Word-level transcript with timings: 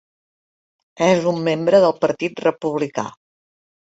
És 1.07 1.27
un 1.33 1.37
membre 1.49 1.83
del 1.85 1.93
Partit 2.05 2.43
Republicà. 2.47 3.03